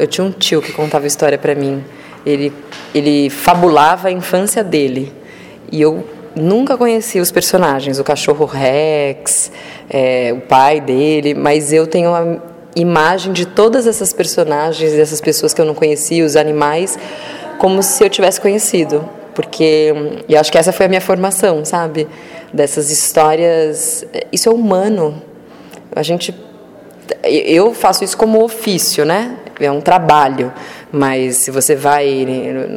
[0.00, 1.84] Eu tinha um tio que contava história para mim.
[2.24, 2.50] Ele,
[2.94, 5.12] ele fabulava a infância dele.
[5.70, 6.02] E eu
[6.34, 9.52] nunca conheci os personagens, o cachorro Rex,
[9.90, 12.38] é, o pai dele, mas eu tenho a
[12.74, 16.98] imagem de todas essas personagens, dessas pessoas que eu não conhecia, os animais,
[17.58, 19.06] como se eu tivesse conhecido.
[19.34, 19.92] Porque
[20.26, 22.08] eu acho que essa foi a minha formação, sabe?
[22.54, 24.02] Dessas histórias.
[24.32, 25.22] Isso é humano.
[25.94, 26.34] A gente.
[27.22, 29.36] Eu faço isso como ofício, né?
[29.60, 30.52] É um trabalho.
[30.90, 32.26] Mas se você vai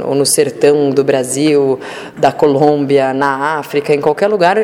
[0.05, 1.79] no sertão do Brasil,
[2.17, 4.57] da Colômbia, na África, em qualquer lugar,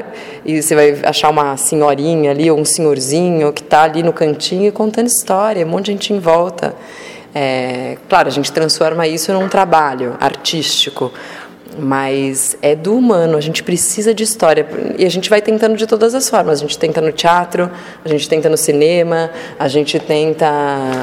[0.45, 4.71] e você vai achar uma senhorinha ali ou um senhorzinho que está ali no cantinho
[4.71, 6.75] contando história, um monte de gente em volta.
[7.33, 11.11] É, claro, a gente transforma isso num trabalho artístico,
[11.77, 14.65] mas é do humano, a gente precisa de história
[14.97, 16.59] e a gente vai tentando de todas as formas.
[16.59, 17.69] A gente tenta no teatro,
[18.03, 20.49] a gente tenta no cinema, a gente tenta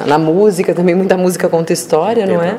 [0.06, 2.56] na música também, muita música conta história, não é?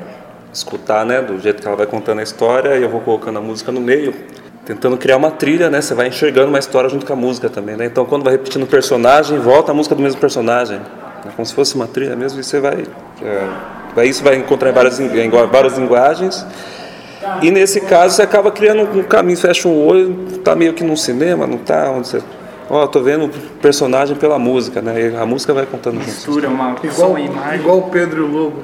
[0.54, 3.42] Escutar, né, do jeito que ela vai contando a história e eu vou colocando a
[3.42, 4.14] música no meio,
[4.66, 5.82] tentando criar uma trilha, né?
[5.82, 7.86] Você vai enxergando uma história junto com a música também, né?
[7.86, 11.32] Então quando vai repetindo o personagem, volta a música do mesmo personagem, né?
[11.36, 12.86] como se fosse uma trilha mesmo e você vai,
[13.22, 16.46] é, isso vai encontrar em várias, em várias linguagens
[17.42, 20.96] e nesse caso você acaba criando um caminho, fecha um olho, tá meio que num
[20.96, 22.22] cinema, não tá onde você.
[22.70, 23.30] Ó, oh, tô vendo o
[23.62, 25.10] personagem pela música, né?
[25.10, 27.60] E a música vai contando Mistura uma igual, imagem.
[27.60, 28.58] Igual o Pedro Lobo.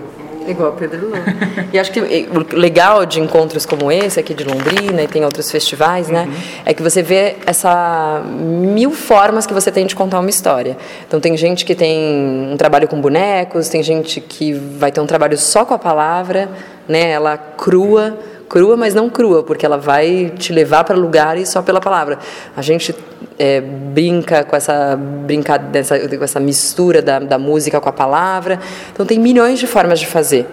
[0.46, 1.24] Igual o Pedro Lobo.
[1.72, 5.50] e acho que o legal de encontros como esse aqui de Londrina e tem outros
[5.50, 6.26] festivais, né?
[6.26, 6.34] Uhum.
[6.66, 10.76] É que você vê essa mil formas que você tem de contar uma história.
[11.08, 15.08] Então tem gente que tem um trabalho com bonecos, tem gente que vai ter um
[15.08, 16.50] trabalho só com a palavra,
[16.90, 17.12] né?
[17.12, 18.18] Ela crua
[18.54, 22.20] crua, mas não crua, porque ela vai te levar para lugares só pela palavra.
[22.56, 22.94] A gente
[23.40, 28.60] é, brinca com essa brincadeira, com essa mistura da, da música com a palavra.
[28.94, 30.46] Então tem milhões de formas de fazer.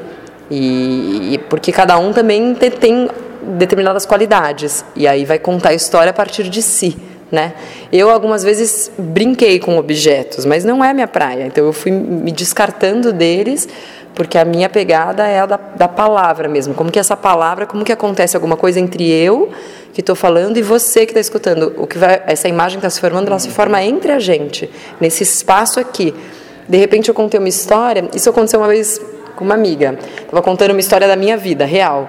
[0.50, 3.06] E, e porque cada um também tem,
[3.58, 6.96] determinadas qualidades e aí vai contar a história a partir de si.
[7.30, 7.52] Né?
[7.92, 11.44] Eu algumas vezes brinquei com objetos, mas não é minha praia.
[11.44, 13.68] Então eu fui me descartando deles
[14.14, 16.74] porque a minha pegada é a da, da palavra mesmo.
[16.74, 19.50] Como que essa palavra, como que acontece alguma coisa entre eu
[19.92, 21.74] que estou falando e você que está escutando.
[21.76, 25.22] O que vai, essa imagem está se formando, ela se forma entre a gente, nesse
[25.22, 26.14] espaço aqui.
[26.68, 29.00] De repente eu contei uma história, isso aconteceu uma vez
[29.36, 29.98] com uma amiga.
[30.20, 32.08] Estava contando uma história da minha vida, real,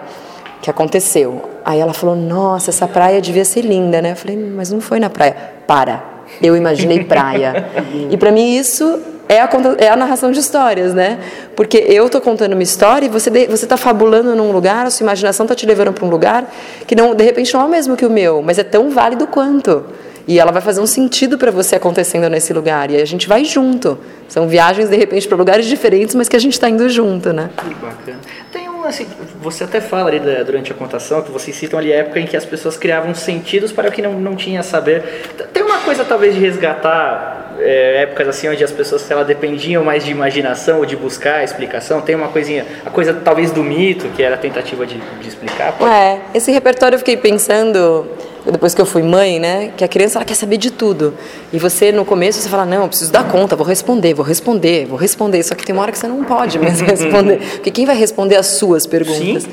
[0.62, 1.50] que aconteceu.
[1.66, 4.12] Aí ela falou: Nossa, essa praia devia ser linda, né?
[4.12, 5.36] Eu falei: Mas não foi na praia.
[5.66, 6.04] Para.
[6.42, 7.66] Eu imaginei praia.
[8.10, 9.00] e para mim isso
[9.32, 11.18] é a, é a narração de histórias, né?
[11.56, 15.06] Porque eu estou contando uma história e você você está fabulando num lugar, a sua
[15.06, 16.52] imaginação está te levando para um lugar
[16.86, 19.26] que não, de repente não é o mesmo que o meu, mas é tão válido
[19.28, 19.86] quanto.
[20.28, 22.92] E ela vai fazer um sentido para você acontecendo nesse lugar.
[22.92, 23.98] E a gente vai junto.
[24.30, 27.50] São viagens, de repente, para lugares diferentes, mas que a gente está indo junto, né?
[27.58, 28.20] Que bacana.
[28.52, 29.08] Tem um, assim,
[29.42, 32.28] você até fala ali da, durante a contação, que vocês citam ali a época em
[32.28, 35.04] que as pessoas criavam sentidos para o que não, não tinha saber.
[35.52, 40.04] Tem uma coisa, talvez, de resgatar é, épocas assim onde as pessoas ela dependiam mais
[40.04, 42.02] de imaginação ou de buscar a explicação.
[42.02, 45.74] Tem uma coisinha, a coisa talvez do mito, que era a tentativa de, de explicar.
[45.74, 45.94] Pode...
[45.94, 48.08] É, esse repertório eu fiquei pensando
[48.46, 51.14] depois que eu fui mãe, né, que a criança ela quer saber de tudo.
[51.54, 54.86] E você no começo você fala: "Não, eu preciso dar conta, vou responder, vou responder,
[54.86, 55.44] vou responder".
[55.44, 58.36] Só que tem uma hora que você não pode mais responder, porque quem vai responder
[58.36, 59.44] as suas perguntas?
[59.44, 59.50] Sim.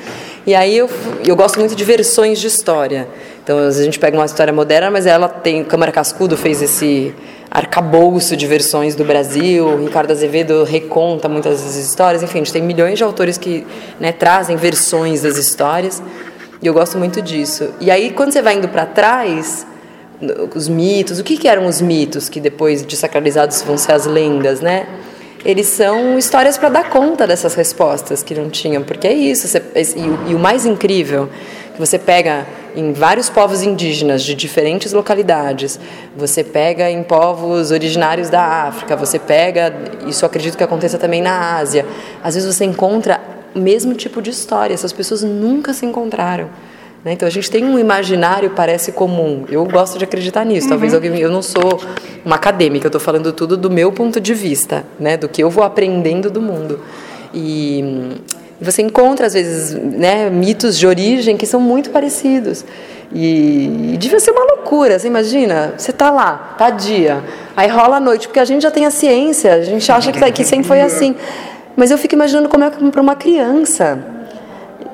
[0.46, 0.88] E aí eu
[1.26, 3.06] eu gosto muito de versões de história.
[3.48, 7.14] Então, a gente pega uma história moderna, mas ela tem Câmara Cascudo fez esse
[7.50, 12.62] arcabouço de versões do Brasil, Ricardo Azevedo reconta muitas das histórias, enfim, a gente tem
[12.62, 13.66] milhões de autores que
[13.98, 16.02] né, trazem versões das histórias,
[16.60, 17.70] e eu gosto muito disso.
[17.80, 19.66] E aí, quando você vai indo para trás,
[20.54, 24.06] os mitos, o que, que eram os mitos que depois de sacralizados vão ser as
[24.06, 24.86] lendas, né?
[25.44, 29.46] Eles são histórias para dar conta dessas respostas que não tinham, porque é isso.
[29.46, 31.28] Você, e, e o mais incrível,
[31.78, 32.44] que você pega
[32.74, 35.78] em vários povos indígenas de diferentes localidades.
[36.16, 39.72] Você pega em povos originários da África, você pega,
[40.04, 41.86] isso acredito que aconteça também na Ásia.
[42.20, 43.20] Às vezes você encontra
[43.54, 46.50] o mesmo tipo de história, essas pessoas nunca se encontraram.
[47.04, 47.12] Né?
[47.12, 49.44] Então a gente tem um imaginário parece comum.
[49.48, 50.68] Eu gosto de acreditar nisso.
[50.68, 50.98] Talvez uhum.
[50.98, 51.80] alguém, eu não sou
[52.24, 55.16] uma acadêmica, eu estou falando tudo do meu ponto de vista, né?
[55.16, 56.80] do que eu vou aprendendo do mundo.
[57.32, 58.18] E
[58.60, 62.64] você encontra, às vezes, né, mitos de origem que são muito parecidos.
[63.12, 65.74] E, e devia ser uma loucura, você imagina?
[65.76, 67.22] Você está lá, tá dia,
[67.56, 70.32] aí rola a noite, porque a gente já tem a ciência, a gente acha que,
[70.32, 71.14] que sempre foi assim.
[71.76, 74.17] Mas eu fico imaginando como é para uma criança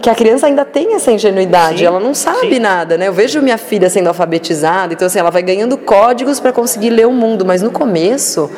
[0.05, 2.59] que a criança ainda tem essa ingenuidade, Sim, ela não sabe sim.
[2.59, 3.09] nada, né?
[3.09, 7.07] Eu vejo minha filha sendo alfabetizada, então assim, ela vai ganhando códigos para conseguir ler
[7.07, 8.51] o mundo, mas no começo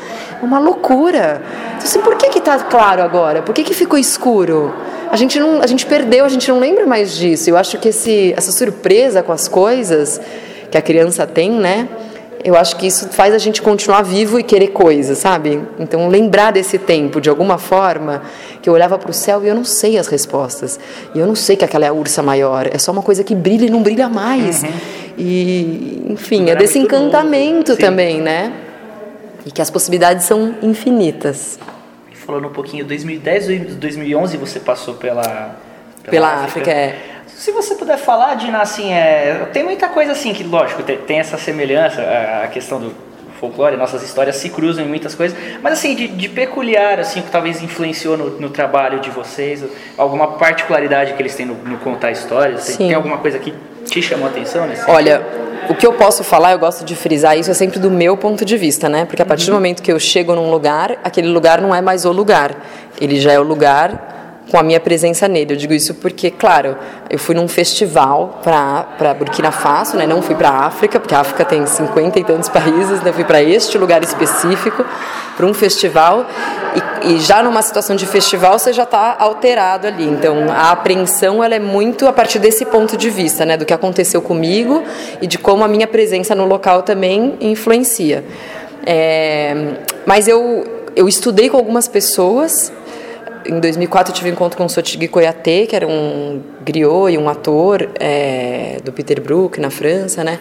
[0.42, 1.40] é uma loucura.
[1.76, 3.42] Então assim, por que que tá claro agora?
[3.42, 4.74] Por que que ficou escuro?
[5.08, 7.48] A gente não, a gente perdeu, a gente não lembra mais disso.
[7.48, 10.20] Eu acho que esse, essa surpresa com as coisas
[10.68, 11.88] que a criança tem, né?
[12.46, 15.60] Eu acho que isso faz a gente continuar vivo e querer coisas, sabe?
[15.80, 18.22] Então, lembrar desse tempo, de alguma forma,
[18.62, 20.78] que eu olhava para o céu e eu não sei as respostas.
[21.12, 22.68] E eu não sei que aquela é a ursa maior.
[22.72, 24.62] É só uma coisa que brilha e não brilha mais.
[25.18, 28.52] E, enfim, é desse encantamento também, né?
[29.44, 31.58] E que as possibilidades são infinitas.
[32.12, 35.56] Falando um pouquinho, 2010, 2011 você passou pela...
[36.08, 37.15] Pela África, é.
[37.36, 41.18] Se você puder falar, Dina, assim, é, tem muita coisa assim que, lógico, tem, tem
[41.18, 42.94] essa semelhança, a, a questão do
[43.38, 47.30] folclore, nossas histórias se cruzam em muitas coisas, mas assim, de, de peculiar, assim, que
[47.30, 49.62] talvez influenciou no, no trabalho de vocês,
[49.98, 52.86] alguma particularidade que eles têm no, no contar histórias, tem, Sim.
[52.86, 53.52] tem alguma coisa que
[53.84, 55.22] te chamou a atenção nesse Olha,
[55.68, 58.46] o que eu posso falar, eu gosto de frisar isso, é sempre do meu ponto
[58.46, 59.04] de vista, né?
[59.04, 62.06] Porque a partir do momento que eu chego num lugar, aquele lugar não é mais
[62.06, 62.56] o lugar.
[62.98, 64.16] Ele já é o lugar
[64.50, 65.54] com a minha presença nele.
[65.54, 66.76] Eu digo isso porque, claro,
[67.10, 70.06] eu fui num festival para Burkina Faso, né?
[70.06, 73.12] Não fui para a África, porque a África tem 50 e tantos países, né?
[73.12, 74.84] Fui para este lugar específico,
[75.36, 76.26] para um festival,
[77.02, 80.04] e, e já numa situação de festival você já está alterado ali.
[80.04, 83.56] Então, a apreensão ela é muito a partir desse ponto de vista, né?
[83.56, 84.82] Do que aconteceu comigo
[85.20, 88.24] e de como a minha presença no local também influencia.
[88.84, 89.74] É,
[90.06, 90.64] mas eu,
[90.94, 92.72] eu estudei com algumas pessoas
[93.48, 97.18] em 2004 eu tive um encontro com o Sotigui Koyate, que era um griot e
[97.18, 100.38] um ator é, do Peter Brook, na França, né?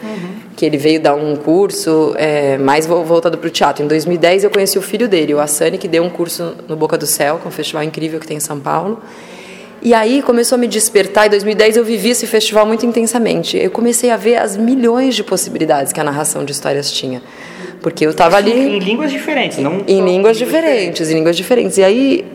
[0.55, 3.83] Que ele veio dar um curso é, mais vo- voltado para o teatro.
[3.83, 6.97] Em 2010 eu conheci o filho dele, o Assani, que deu um curso no Boca
[6.97, 9.01] do Céu, que é um festival incrível que tem em São Paulo.
[9.81, 11.27] E aí começou a me despertar.
[11.27, 13.57] Em 2010 eu vivi esse festival muito intensamente.
[13.57, 17.21] Eu comecei a ver as milhões de possibilidades que a narração de histórias tinha.
[17.81, 21.77] Porque eu estava ali Em línguas diferentes, não em línguas diferentes, em línguas diferentes.
[21.77, 22.25] E aí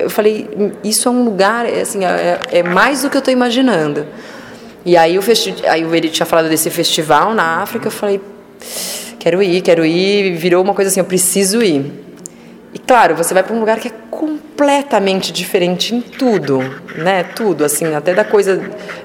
[0.00, 0.48] eu falei,
[0.82, 4.06] isso é um lugar, é, assim, é, é mais do que eu estou imaginando.
[4.84, 8.20] E aí o festi aí ele tinha falado desse festival na África, eu falei,
[9.18, 11.92] quero ir, quero ir, virou uma coisa assim, eu preciso ir.
[12.72, 16.58] E claro, você vai para um lugar que é completamente diferente em tudo,
[16.94, 17.24] né?
[17.24, 18.60] Tudo, assim, até da coisa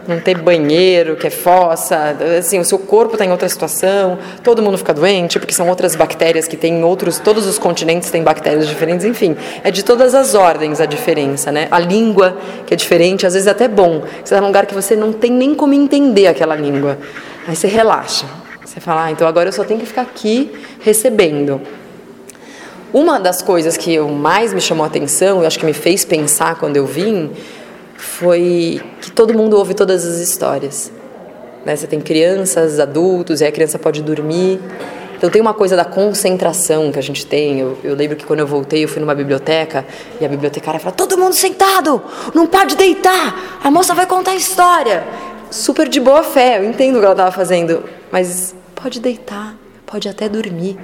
[0.05, 4.61] não ter banheiro, que é fossa, assim, o seu corpo está em outra situação, todo
[4.61, 8.23] mundo fica doente porque são outras bactérias que tem em outros, todos os continentes têm
[8.23, 11.69] bactérias diferentes, enfim, é de todas as ordens a diferença, né?
[11.71, 14.01] A língua que é diferente, às vezes é até bom.
[14.01, 16.97] Você está num lugar que você não tem nem como entender aquela língua,
[17.47, 18.25] aí você relaxa.
[18.65, 20.51] Você fala, ah, então agora eu só tenho que ficar aqui
[20.81, 21.61] recebendo.
[22.95, 26.05] Uma das coisas que eu mais me chamou a atenção, e acho que me fez
[26.05, 27.29] pensar quando eu vim,
[27.97, 30.93] foi que todo mundo ouve todas as histórias.
[31.65, 31.75] Né?
[31.75, 34.61] Você tem crianças, adultos, e a criança pode dormir.
[35.17, 37.59] Então tem uma coisa da concentração que a gente tem.
[37.59, 39.85] Eu, eu lembro que quando eu voltei, eu fui numa biblioteca
[40.21, 42.01] e a bibliotecária falou: todo mundo sentado,
[42.33, 45.03] não pode deitar, a moça vai contar a história.
[45.51, 49.53] Super de boa fé, eu entendo o que ela estava fazendo, mas pode deitar,
[49.85, 50.77] pode até dormir,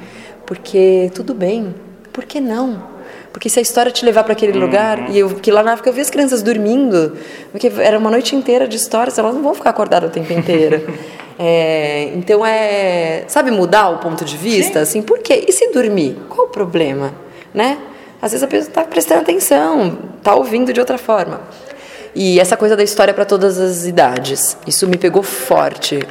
[0.46, 1.74] porque tudo bem.
[2.12, 2.84] Por que não?
[3.32, 5.90] Porque se a história te levar para aquele lugar, e eu que lá na África
[5.90, 7.18] eu vi as crianças dormindo,
[7.52, 10.82] porque era uma noite inteira de histórias, elas não vão ficar acordadas o tempo inteiro.
[11.44, 15.44] É, então é, sabe mudar o ponto de vista, assim, por quê?
[15.48, 16.16] E se dormir?
[16.30, 17.16] Qual o problema,
[17.52, 17.80] né?
[18.22, 21.42] Às vezes a pessoa está prestando atenção, está ouvindo de outra forma.
[22.14, 26.06] E essa coisa da história para todas as idades, isso me pegou forte.